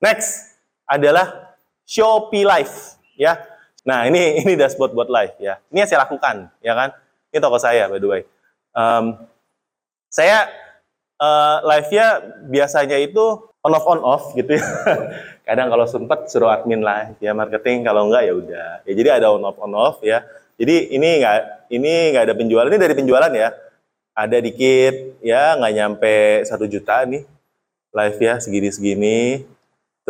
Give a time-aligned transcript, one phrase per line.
[0.00, 0.56] Next
[0.88, 3.36] adalah Shopee Live ya.
[3.84, 5.60] Nah, ini ini dashboard buat live ya.
[5.72, 6.88] Ini yang saya lakukan, ya kan?
[7.30, 8.22] Ini toko saya by the way.
[8.72, 9.16] Um,
[10.10, 10.50] saya
[11.20, 12.06] uh, live-nya
[12.50, 13.22] biasanya itu
[13.62, 14.64] on off on off gitu ya.
[15.46, 18.70] Kadang kalau sempat suruh admin live ya marketing, kalau enggak ya udah.
[18.88, 20.24] Ya jadi ada on off on off ya.
[20.60, 23.50] Jadi ini enggak ini enggak ada penjualan ini dari penjualan ya.
[24.10, 26.14] Ada dikit ya nggak nyampe
[26.44, 27.22] satu juta nih
[27.94, 29.46] live ya segini-segini.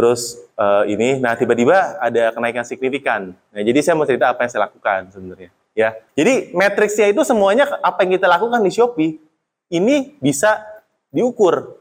[0.01, 3.37] Terus uh, ini, nah tiba-tiba ada kenaikan signifikan.
[3.53, 5.53] Nah jadi saya mau cerita apa yang saya lakukan sebenarnya.
[5.77, 9.21] Ya, jadi matriksnya itu semuanya apa yang kita lakukan di Shopee
[9.69, 10.65] ini bisa
[11.13, 11.81] diukur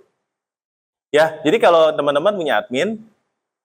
[1.09, 3.01] Ya, jadi kalau teman-teman punya admin,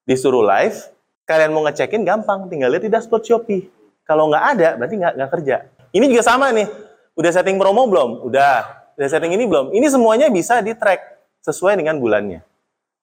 [0.09, 0.80] disuruh live,
[1.28, 3.68] kalian mau ngecekin gampang, tinggal lihat di dashboard Shopee.
[4.09, 5.56] Kalau nggak ada, berarti nggak, nggak kerja.
[5.92, 6.64] Ini juga sama nih,
[7.12, 8.24] udah setting promo belum?
[8.24, 8.88] Udah.
[8.96, 9.76] Udah setting ini belum?
[9.76, 12.40] Ini semuanya bisa di-track sesuai dengan bulannya.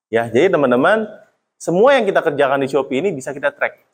[0.10, 1.06] Ya, jadi teman-teman,
[1.62, 3.86] semua yang kita kerjakan di Shopee ini bisa kita track.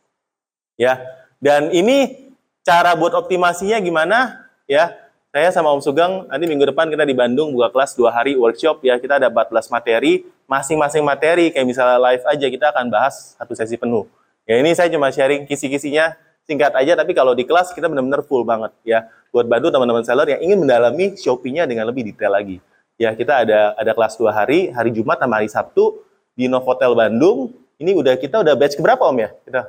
[0.80, 1.03] Ya,
[1.43, 2.32] dan ini
[2.63, 4.48] cara buat optimasinya gimana?
[4.71, 4.96] Ya,
[5.35, 8.79] saya sama Om Sugeng nanti minggu depan kita di Bandung buka kelas dua hari workshop.
[8.88, 11.51] Ya kita ada 14 materi masing-masing materi.
[11.51, 14.07] Kayak misalnya live aja kita akan bahas satu sesi penuh.
[14.48, 16.15] Ya ini saya cuma sharing kisi-kisinya
[16.48, 19.12] singkat aja tapi kalau di kelas kita benar-benar full banget ya.
[19.35, 22.63] Buat bantu teman-teman seller yang ingin mendalami Shopee-nya dengan lebih detail lagi.
[22.95, 26.07] Ya kita ada ada kelas dua hari hari Jumat sama hari Sabtu
[26.38, 29.62] di Novotel Bandung ini udah kita udah batch keberapa Om ya kita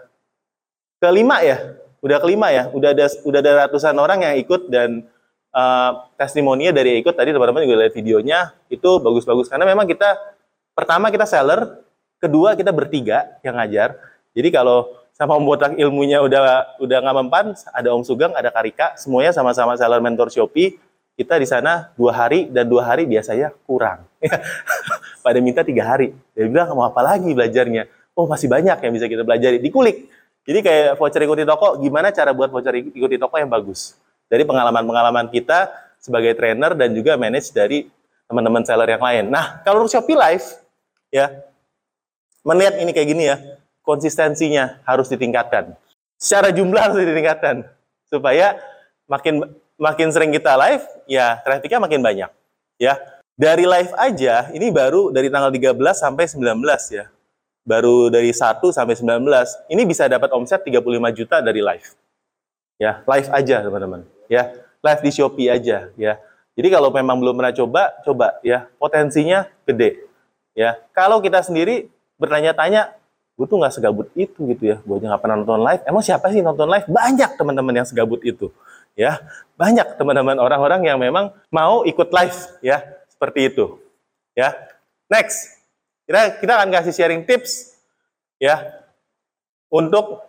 [1.00, 1.56] kelima ya
[2.04, 5.08] udah kelima ya udah ada udah ada ratusan orang yang ikut dan
[5.56, 10.14] uh, testimoninya dari ikut tadi teman-teman juga lihat videonya itu bagus-bagus karena memang kita
[10.78, 11.82] pertama kita seller,
[12.22, 13.98] kedua kita bertiga yang ngajar.
[14.30, 18.94] Jadi kalau sama Om Botak ilmunya udah udah nggak mempan, ada Om Sugeng, ada Karika,
[18.94, 20.78] semuanya sama-sama seller mentor Shopee.
[21.18, 24.06] Kita di sana dua hari dan dua hari biasanya kurang.
[25.28, 26.16] Pada minta tiga hari.
[26.32, 27.84] Dia bilang mau apa lagi belajarnya?
[28.16, 29.60] Oh masih banyak yang bisa kita pelajari.
[29.60, 30.08] Dikulik.
[30.48, 33.92] Jadi kayak voucher ikuti toko, gimana cara buat voucher ikuti toko yang bagus?
[34.28, 37.88] dari pengalaman-pengalaman kita sebagai trainer dan juga manage dari
[38.28, 39.24] teman-teman seller yang lain.
[39.32, 40.46] Nah, kalau Shopee Live,
[41.08, 41.32] ya,
[42.44, 43.36] melihat ini kayak gini ya,
[43.80, 45.74] konsistensinya harus ditingkatkan.
[46.20, 47.64] Secara jumlah harus ditingkatkan
[48.12, 48.60] supaya
[49.08, 49.48] makin
[49.80, 52.30] makin sering kita live, ya trafficnya makin banyak.
[52.78, 53.00] Ya,
[53.38, 56.58] dari live aja ini baru dari tanggal 13 sampai 19
[56.90, 57.06] ya.
[57.62, 59.70] Baru dari 1 sampai 19.
[59.70, 60.82] Ini bisa dapat omset 35
[61.14, 61.94] juta dari live.
[62.82, 64.02] Ya, live aja teman-teman.
[64.26, 64.50] Ya
[64.82, 66.14] live di Shopee aja ya.
[66.58, 68.66] Jadi kalau memang belum pernah coba coba ya.
[68.78, 70.02] Potensinya gede
[70.54, 70.78] ya.
[70.90, 71.86] Kalau kita sendiri
[72.18, 72.94] bertanya-tanya
[73.38, 74.76] gue tuh nggak segabut itu gitu ya.
[74.82, 75.82] Gue aja nggak pernah nonton live.
[75.86, 76.86] Emang siapa sih nonton live?
[76.90, 78.50] Banyak teman-teman yang segabut itu
[78.98, 79.22] ya.
[79.54, 82.82] Banyak teman-teman orang-orang yang memang mau ikut live ya
[83.18, 83.82] seperti itu
[84.38, 84.54] ya
[85.10, 85.58] next
[86.06, 87.74] kita kita akan kasih sharing tips
[88.38, 88.62] ya
[89.66, 90.22] untuk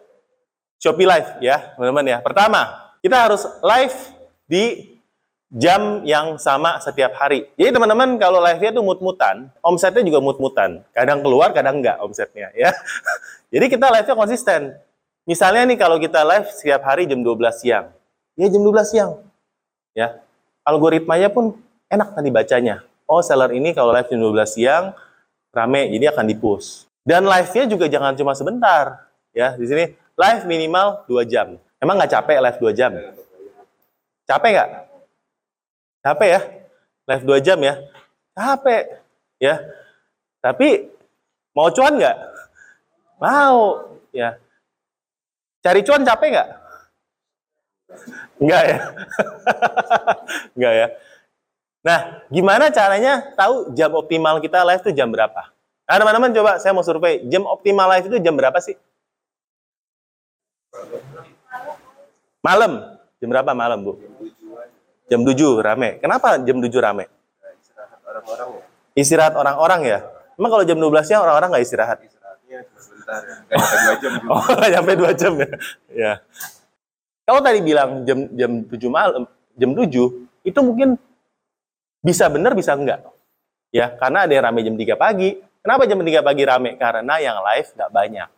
[0.81, 3.97] Shopee Live ya teman-teman ya pertama kita harus live
[4.49, 4.97] di
[5.49, 7.49] jam yang sama setiap hari.
[7.57, 10.85] Jadi teman-teman kalau live-nya itu mut-mutan, omsetnya juga mut-mutan.
[10.93, 12.69] Kadang keluar, kadang enggak omsetnya ya.
[13.53, 14.77] Jadi kita live-nya konsisten.
[15.25, 17.89] Misalnya nih kalau kita live setiap hari jam 12 siang.
[18.37, 19.11] Ya jam 12 siang.
[19.97, 20.21] Ya.
[20.61, 21.57] Algoritmanya pun
[21.89, 22.85] enak nanti bacanya.
[23.09, 24.93] Oh, seller ini kalau live jam 12 siang
[25.49, 26.85] rame, jadi akan di-push.
[27.01, 29.09] Dan live-nya juga jangan cuma sebentar.
[29.33, 31.57] Ya, di sini live minimal 2 jam.
[31.81, 32.91] Emang nggak capek live 2 jam?
[34.29, 34.69] Capek nggak?
[36.05, 36.41] Capek ya?
[37.09, 37.73] Live 2 jam ya?
[38.37, 38.83] Capek.
[39.41, 39.55] Ya.
[40.37, 40.85] Tapi
[41.57, 42.17] mau cuan nggak?
[43.17, 43.89] Mau.
[44.13, 44.37] Ya.
[45.65, 46.49] Cari cuan capek nggak?
[48.37, 48.77] Enggak ya?
[50.55, 50.87] Enggak ya?
[51.79, 55.47] Nah, gimana caranya tahu jam optimal kita live itu jam berapa?
[55.87, 58.75] Nah, teman-teman coba saya mau survei, jam optimal live itu jam berapa sih?
[62.43, 62.99] Malam.
[63.19, 63.93] Jam berapa malam, Bu?
[65.11, 65.99] Jam 7 rame.
[65.99, 67.09] Kenapa jam 7 rame?
[67.59, 68.63] Istirahat orang-orang ya.
[68.95, 69.99] Istirahat orang-orang ya?
[70.39, 71.97] Emang kalau jam 12 siang orang-orang nggak istirahat?
[71.99, 73.35] Istirahatnya sebentar ya.
[73.49, 73.65] Kayak
[73.97, 74.31] 2 jam juga.
[74.31, 74.43] Oh,
[74.77, 75.49] sampai 2 jam ya.
[75.91, 76.13] ya.
[77.27, 79.23] Kalau tadi bilang jam jam 7 malam,
[79.59, 79.89] jam 7,
[80.47, 80.95] itu mungkin
[81.99, 83.03] bisa benar bisa enggak.
[83.69, 85.37] Ya, karena ada yang rame jam 3 pagi.
[85.61, 86.71] Kenapa jam 3 pagi rame?
[86.79, 88.29] Karena yang live nggak banyak.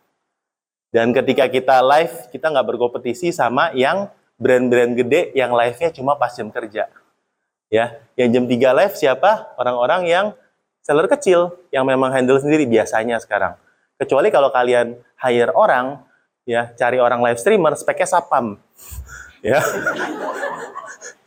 [0.92, 6.34] Dan ketika kita live, kita nggak berkompetisi sama yang brand-brand gede yang live-nya cuma pas
[6.36, 6.92] jam kerja.
[7.72, 9.56] Ya, yang jam 3 live siapa?
[9.56, 10.26] Orang-orang yang
[10.84, 13.56] seller kecil yang memang handle sendiri biasanya sekarang.
[13.96, 16.04] Kecuali kalau kalian hire orang,
[16.44, 18.60] ya cari orang live streamer speknya sapam.
[19.46, 19.62] ya.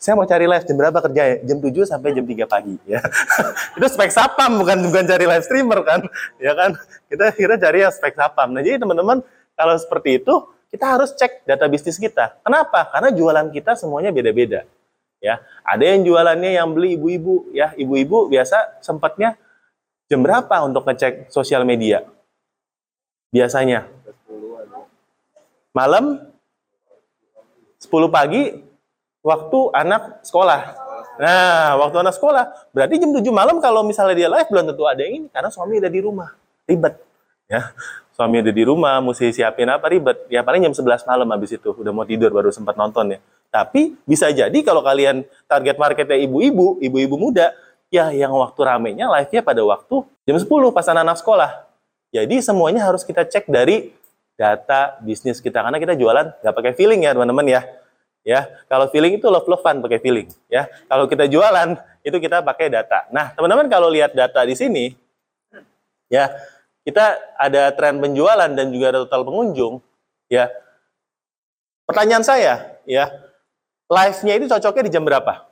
[0.05, 1.35] Saya mau cari live jam berapa kerja ya?
[1.49, 3.01] Jam 7 sampai jam 3 pagi ya.
[3.81, 6.05] itu spek sapam bukan bukan cari live streamer kan.
[6.37, 6.77] Ya kan?
[7.09, 8.53] Kita kita cari yang spek sapam.
[8.53, 9.25] Nah, jadi teman-teman
[9.57, 12.37] kalau seperti itu kita harus cek data bisnis kita.
[12.45, 12.85] Kenapa?
[12.93, 14.69] Karena jualan kita semuanya beda-beda.
[15.17, 17.73] Ya, ada yang jualannya yang beli ibu-ibu ya.
[17.73, 19.41] Ibu-ibu biasa sempatnya
[20.05, 22.05] jam berapa untuk ngecek sosial media?
[23.33, 23.89] Biasanya
[25.73, 26.29] malam
[27.81, 28.64] 10 pagi
[29.25, 30.77] waktu anak sekolah.
[31.17, 35.01] Nah, waktu anak sekolah, berarti jam 7 malam kalau misalnya dia live belum tentu ada
[35.01, 36.29] yang ini karena suami ada di rumah.
[36.69, 37.01] Ribet.
[37.49, 37.73] Ya.
[38.15, 40.29] Suami ada di rumah, mesti siapin apa ribet.
[40.31, 43.19] Ya paling jam 11 malam habis itu udah mau tidur baru sempat nonton ya.
[43.49, 47.51] Tapi bisa jadi kalau kalian target marketnya ibu-ibu, ibu-ibu muda,
[47.91, 51.51] ya yang waktu ramenya live-nya pada waktu jam 10 pas anak-anak sekolah.
[52.11, 53.91] Jadi semuanya harus kita cek dari
[54.35, 57.63] data bisnis kita karena kita jualan nggak pakai feeling ya teman-teman ya
[58.25, 60.65] ya kalau feeling itu love love fun pakai feeling ya.
[60.89, 63.05] Kalau kita jualan itu kita pakai data.
[63.13, 64.97] Nah teman-teman kalau lihat data di sini
[66.09, 66.33] ya
[66.81, 69.79] kita ada tren penjualan dan juga ada total pengunjung
[70.27, 70.49] ya.
[71.85, 73.13] Pertanyaan saya ya
[73.85, 75.45] live-nya itu cocoknya di jam berapa?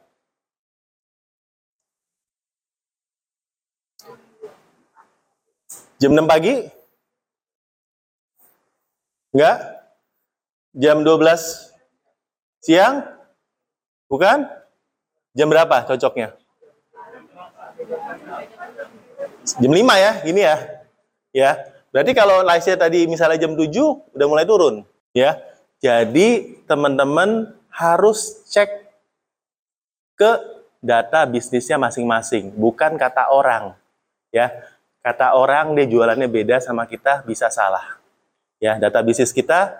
[6.02, 6.68] Jam 6 pagi?
[9.32, 9.58] Enggak?
[10.76, 11.73] Jam 12
[12.64, 13.04] Siang?
[14.08, 14.48] Bukan?
[15.36, 16.32] Jam berapa cocoknya?
[19.60, 20.58] Jam 5 ya, gini ya.
[21.36, 21.52] Ya.
[21.92, 23.68] Berarti kalau live tadi misalnya jam 7
[24.16, 25.36] udah mulai turun, ya.
[25.84, 28.88] Jadi teman-teman harus cek
[30.16, 30.32] ke
[30.80, 33.76] data bisnisnya masing-masing, bukan kata orang.
[34.32, 34.56] Ya.
[35.04, 38.00] Kata orang dia jualannya beda sama kita bisa salah.
[38.56, 39.76] Ya, data bisnis kita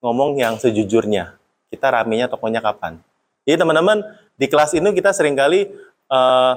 [0.00, 1.41] ngomong yang sejujurnya
[1.72, 3.00] kita ramenya tokonya kapan.
[3.48, 4.04] Jadi teman-teman
[4.36, 5.72] di kelas ini kita sering kali
[6.12, 6.54] uh,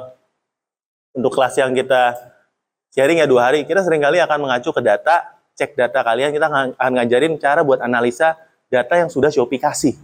[1.16, 2.20] untuk kelas yang kita
[2.92, 6.52] sharing ya dua hari, kita sering kali akan mengacu ke data, cek data kalian, kita
[6.76, 8.36] akan ngajarin cara buat analisa
[8.68, 9.96] data yang sudah Shopee kasih.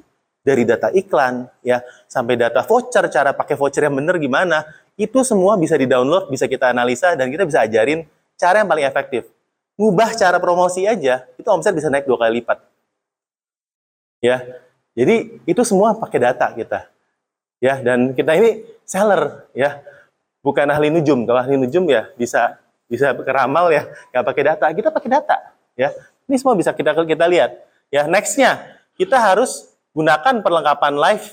[0.41, 4.65] Dari data iklan, ya sampai data voucher, cara pakai voucher yang benar gimana,
[4.97, 8.09] itu semua bisa di-download, bisa kita analisa, dan kita bisa ajarin
[8.41, 9.29] cara yang paling efektif.
[9.77, 12.57] Ngubah cara promosi aja, itu omset bisa naik dua kali lipat.
[14.17, 14.41] Ya,
[14.91, 16.91] jadi itu semua pakai data kita.
[17.61, 19.79] Ya, dan kita ini seller ya.
[20.41, 21.23] Bukan ahli nujum.
[21.29, 22.57] Kalau ahli nujum ya bisa
[22.89, 24.65] bisa keramal ya, nggak pakai data.
[24.73, 25.37] Kita pakai data
[25.77, 25.93] ya.
[26.25, 27.55] Ini semua bisa kita kita lihat.
[27.93, 28.59] Ya, nextnya
[28.97, 31.25] kita harus gunakan perlengkapan live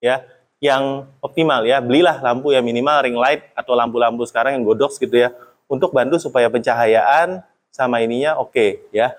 [0.00, 0.24] ya
[0.58, 1.78] yang optimal ya.
[1.84, 5.30] Belilah lampu yang minimal ring light atau lampu-lampu sekarang yang godox gitu ya
[5.68, 9.12] untuk bantu supaya pencahayaan sama ininya oke okay, ya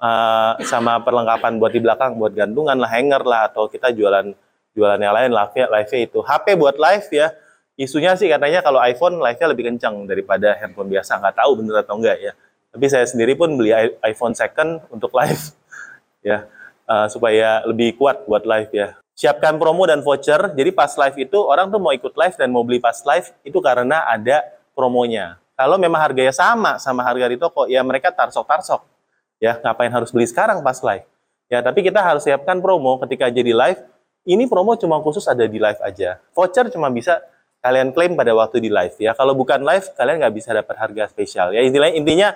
[0.00, 4.32] uh, sama perlengkapan buat di belakang buat gantungan lah hanger lah atau kita jualan
[4.76, 6.18] jualan yang lain live live itu.
[6.20, 7.28] HP buat live ya.
[7.76, 11.20] Isunya sih katanya kalau iPhone live-nya lebih kencang daripada handphone biasa.
[11.20, 12.32] Nggak tahu bener atau enggak ya.
[12.72, 15.40] Tapi saya sendiri pun beli iPhone second untuk live
[16.28, 16.48] ya.
[16.86, 18.88] Uh, supaya lebih kuat buat live ya.
[19.16, 20.56] Siapkan promo dan voucher.
[20.56, 23.58] Jadi pas live itu orang tuh mau ikut live dan mau beli pas live itu
[23.60, 24.40] karena ada
[24.72, 25.36] promonya.
[25.56, 28.95] Kalau memang harganya sama sama harga di toko ya mereka tarsok tarsok
[29.36, 31.04] Ya, ngapain harus beli sekarang pas live?
[31.46, 33.80] Ya, tapi kita harus siapkan promo ketika jadi live.
[34.26, 36.18] Ini promo cuma khusus ada di live aja.
[36.34, 37.22] Voucher cuma bisa
[37.62, 39.14] kalian klaim pada waktu di live ya.
[39.14, 41.54] Kalau bukan live, kalian nggak bisa dapat harga spesial.
[41.54, 42.28] Ya, intinya intinya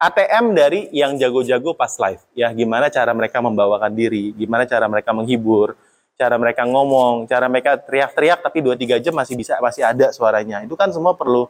[0.00, 2.22] ATM dari yang jago-jago pas live.
[2.32, 5.76] Ya, gimana cara mereka membawakan diri, gimana cara mereka menghibur,
[6.16, 10.64] cara mereka ngomong, cara mereka teriak-teriak tapi 2-3 jam masih bisa masih ada suaranya.
[10.64, 11.46] Itu kan semua perlu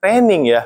[0.00, 0.62] training ya.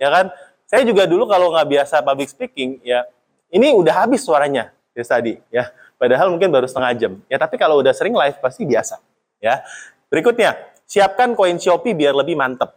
[0.00, 0.26] Ya kan?
[0.70, 3.02] Saya juga dulu kalau nggak biasa public speaking, ya
[3.50, 5.66] ini udah habis suaranya ya tadi, ya.
[5.98, 7.12] Padahal mungkin baru setengah jam.
[7.26, 9.02] Ya tapi kalau udah sering live pasti biasa,
[9.42, 9.66] ya.
[10.06, 10.54] Berikutnya,
[10.86, 12.70] siapkan koin Shopee biar lebih mantep,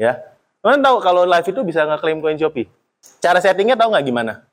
[0.00, 0.16] ya.
[0.64, 2.64] Kalian tahu kalau live itu bisa ngeklaim koin Shopee?
[3.20, 4.48] Cara settingnya tahu nggak gimana?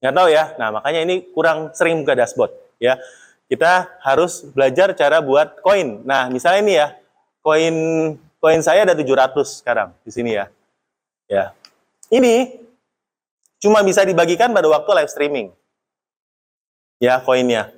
[0.00, 0.44] Nggak tahu ya.
[0.56, 2.96] Nah makanya ini kurang sering buka dashboard, ya.
[3.44, 6.00] Kita harus belajar cara buat koin.
[6.08, 6.96] Nah misalnya ini ya,
[7.44, 7.76] koin
[8.40, 10.48] koin saya ada 700 sekarang di sini ya.
[11.28, 11.52] Ya,
[12.08, 12.60] ini
[13.58, 15.48] cuma bisa dibagikan pada waktu live streaming.
[16.98, 17.70] Ya, koinnya.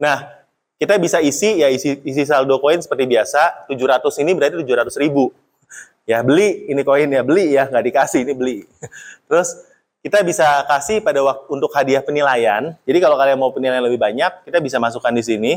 [0.00, 0.44] Nah,
[0.84, 3.70] kita bisa isi ya isi isi saldo koin seperti biasa.
[3.70, 5.30] 700 ini berarti 700 ribu.
[6.04, 8.56] Ya beli ini koin ya beli ya nggak dikasih ini beli.
[9.30, 9.54] Terus
[10.04, 12.76] kita bisa kasih pada waktu untuk hadiah penilaian.
[12.84, 15.52] Jadi kalau kalian mau penilaian lebih banyak, kita bisa masukkan di sini.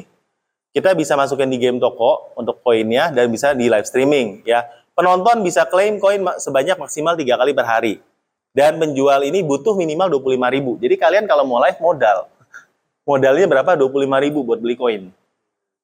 [0.72, 4.64] Kita bisa masukkan di game toko untuk koinnya dan bisa di live streaming ya.
[4.96, 8.00] Penonton bisa klaim koin sebanyak maksimal tiga kali per hari.
[8.58, 10.72] Dan penjual ini butuh minimal 25 ribu.
[10.82, 12.26] Jadi kalian kalau mau live modal.
[13.06, 13.78] Modalnya berapa?
[13.78, 15.04] 25 ribu buat beli koin.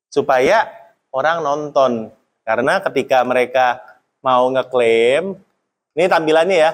[0.09, 0.73] Supaya
[1.13, 2.09] orang nonton.
[2.41, 3.77] Karena ketika mereka
[4.25, 5.37] mau ngeklaim,
[5.93, 6.71] ini tampilannya ya,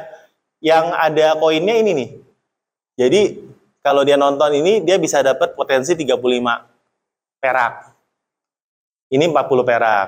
[0.64, 2.10] yang ada koinnya ini nih.
[2.96, 3.22] Jadi
[3.84, 6.16] kalau dia nonton ini, dia bisa dapat potensi 35
[7.44, 7.92] perak.
[9.12, 10.08] Ini 40 perak.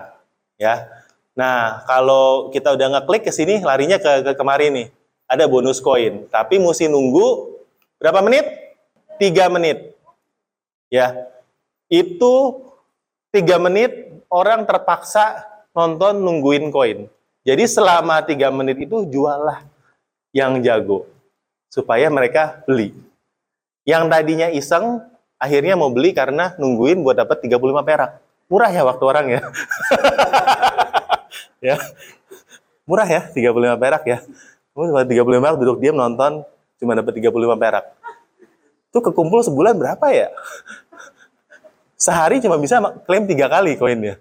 [0.56, 0.88] ya.
[1.36, 5.01] Nah, kalau kita udah ngeklik ke sini, larinya ke, ke kemarin nih.
[5.32, 6.28] Ada bonus koin.
[6.28, 7.56] Tapi mesti nunggu
[7.96, 8.44] berapa menit?
[9.16, 9.96] 3 menit.
[10.92, 11.32] Ya,
[11.88, 12.60] itu
[13.32, 17.08] 3 menit orang terpaksa nonton nungguin koin.
[17.42, 19.66] Jadi selama tiga menit itu jualah
[20.30, 21.10] yang jago
[21.74, 22.94] supaya mereka beli.
[23.82, 25.02] Yang tadinya iseng
[25.42, 28.12] akhirnya mau beli karena nungguin buat dapat 35 perak.
[28.46, 29.42] Murah ya waktu orang ya.
[31.74, 31.76] ya.
[32.86, 34.18] Murah ya 35 perak ya.
[34.72, 36.48] Kamu cuma 35 perak duduk diam nonton
[36.80, 37.86] cuma dapat 35 perak.
[38.92, 40.32] Itu kekumpul sebulan berapa ya?
[42.04, 44.18] Sehari cuma bisa klaim tiga kali koinnya.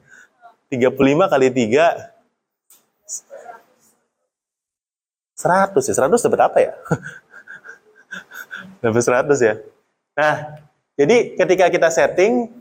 [0.71, 0.95] 35
[1.30, 2.11] kali 3
[5.40, 5.95] 100 ya.
[5.97, 6.73] 100 dapat apa ya?
[8.85, 9.54] dapat 100 ya.
[10.19, 10.35] Nah,
[11.00, 12.61] jadi ketika kita setting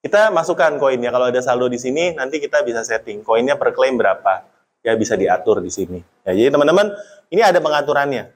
[0.00, 1.12] kita masukkan koinnya.
[1.12, 4.44] Kalau ada saldo di sini, nanti kita bisa setting koinnya per claim berapa.
[4.80, 6.00] Ya bisa diatur di sini.
[6.30, 6.94] Ya, jadi teman-teman,
[7.34, 8.30] ini ada pengaturannya.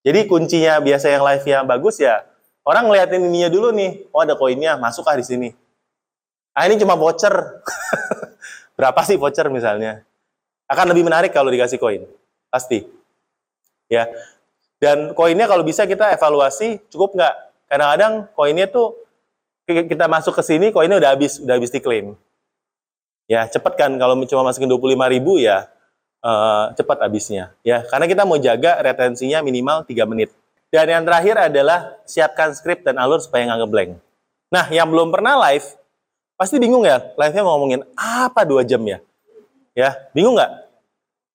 [0.00, 2.24] Jadi kuncinya biasa yang live yang bagus ya,
[2.64, 4.08] orang ngeliatin ininya dulu nih.
[4.08, 5.48] Oh ada koinnya, masukkah di sini?
[6.56, 7.30] Ah ini cuma voucher.
[8.80, 10.00] Berapa sih voucher misalnya?
[10.64, 12.08] Akan lebih menarik kalau dikasih koin.
[12.48, 12.88] Pasti.
[13.92, 14.08] Ya.
[14.80, 17.34] Dan koinnya kalau bisa kita evaluasi cukup nggak?
[17.68, 18.96] Kadang-kadang koinnya tuh
[19.68, 22.16] kita masuk ke sini koinnya udah habis, udah habis diklaim.
[23.28, 25.68] Ya, cepat kan kalau cuma masukin 25 ribu ya
[26.22, 27.54] uh, cepat habisnya.
[27.66, 30.30] Ya, karena kita mau jaga retensinya minimal 3 menit.
[30.68, 33.90] Dan yang terakhir adalah siapkan skrip dan alur supaya nggak ngeblank.
[34.52, 35.78] Nah, yang belum pernah live,
[36.38, 39.02] Pasti bingung ya, live-nya mau ngomongin apa dua jam ya?
[39.74, 40.70] Ya, bingung nggak?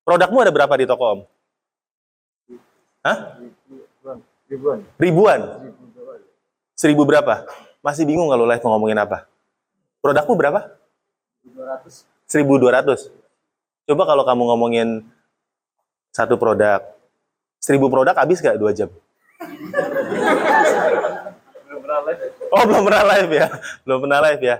[0.00, 1.20] Produkmu ada berapa di toko om?
[3.04, 3.36] Hah?
[4.48, 4.80] Ribuan.
[4.96, 5.40] Ribuan?
[6.72, 7.44] Seribu berapa?
[7.84, 9.28] Masih bingung kalau live mau ngomongin apa?
[10.00, 10.72] Produkmu berapa?
[11.52, 12.08] 200.
[12.24, 13.12] 1200.
[13.84, 14.88] Coba kalau kamu ngomongin
[16.14, 16.80] satu produk,
[17.60, 18.88] seribu produk habis gak dua jam?
[21.68, 22.22] belum pernah live.
[22.48, 23.46] Oh belum pernah live ya,
[23.84, 24.56] belum pernah live ya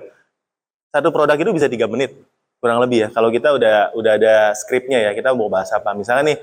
[0.94, 2.14] satu produk itu bisa tiga menit
[2.62, 3.08] kurang lebih ya.
[3.10, 5.90] Kalau kita udah udah ada skripnya ya, kita mau bahas apa.
[5.90, 6.38] Misalnya nih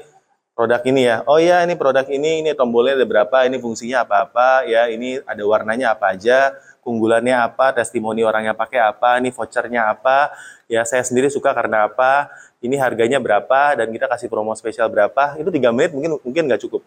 [0.51, 1.23] produk ini ya.
[1.23, 5.43] Oh ya, ini produk ini, ini tombolnya ada berapa, ini fungsinya apa-apa, ya, ini ada
[5.47, 10.33] warnanya apa aja, keunggulannya apa, testimoni orangnya pakai apa, ini vouchernya apa,
[10.65, 12.29] ya saya sendiri suka karena apa,
[12.61, 16.61] ini harganya berapa, dan kita kasih promo spesial berapa, itu tiga menit mungkin mungkin nggak
[16.67, 16.81] cukup.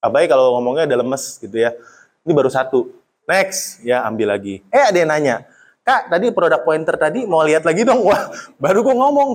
[0.00, 1.76] Abai kalau ngomongnya ada lemes gitu ya.
[2.24, 2.88] Ini baru satu.
[3.28, 4.64] Next, ya ambil lagi.
[4.72, 5.44] Eh ada yang nanya,
[5.80, 8.04] Kak, tadi produk pointer tadi mau lihat lagi dong.
[8.04, 8.28] Wah,
[8.60, 9.32] baru gue ngomong.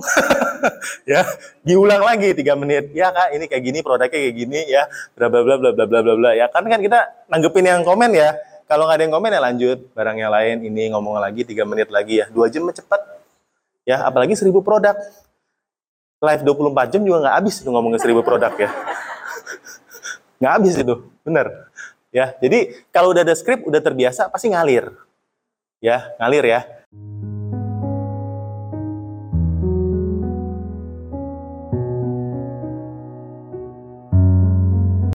[1.10, 1.26] ya,
[1.66, 2.94] diulang lagi tiga menit.
[2.94, 4.86] Ya kak, ini kayak gini, produknya kayak gini ya.
[5.18, 6.30] Bla bla bla bla bla bla bla.
[6.38, 8.38] Ya kan kan kita nanggepin yang komen ya.
[8.66, 9.78] Kalau nggak ada yang komen ya lanjut.
[9.94, 12.26] Barang yang lain ini ngomong lagi tiga menit lagi ya.
[12.30, 13.02] Dua jam cepat.
[13.86, 14.98] Ya, apalagi seribu produk.
[16.18, 18.70] Live 24 jam juga nggak habis tuh ngomongin seribu produk ya.
[20.42, 21.70] nggak habis itu, bener.
[22.10, 24.90] Ya, jadi kalau udah ada skrip, udah terbiasa, pasti ngalir
[25.80, 26.60] ya ngalir ya